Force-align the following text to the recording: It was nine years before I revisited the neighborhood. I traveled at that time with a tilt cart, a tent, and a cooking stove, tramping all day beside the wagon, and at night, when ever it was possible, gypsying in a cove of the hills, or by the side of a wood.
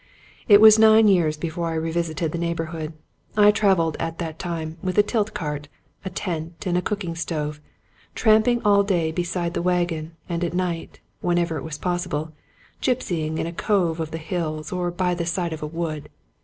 It 0.47 0.59
was 0.59 0.79
nine 0.79 1.07
years 1.07 1.37
before 1.37 1.67
I 1.67 1.75
revisited 1.75 2.31
the 2.31 2.39
neighborhood. 2.39 2.93
I 3.37 3.51
traveled 3.51 3.97
at 3.99 4.17
that 4.17 4.39
time 4.39 4.77
with 4.81 4.97
a 4.97 5.03
tilt 5.03 5.35
cart, 5.35 5.67
a 6.03 6.09
tent, 6.09 6.65
and 6.65 6.75
a 6.75 6.81
cooking 6.81 7.13
stove, 7.13 7.61
tramping 8.15 8.63
all 8.65 8.81
day 8.81 9.11
beside 9.11 9.53
the 9.53 9.61
wagon, 9.61 10.13
and 10.27 10.43
at 10.43 10.55
night, 10.55 11.01
when 11.19 11.37
ever 11.37 11.55
it 11.57 11.63
was 11.63 11.77
possible, 11.77 12.31
gypsying 12.81 13.37
in 13.37 13.45
a 13.45 13.53
cove 13.53 13.99
of 13.99 14.09
the 14.09 14.17
hills, 14.17 14.71
or 14.71 14.89
by 14.89 15.13
the 15.13 15.27
side 15.27 15.53
of 15.53 15.61
a 15.61 15.67
wood. 15.67 16.09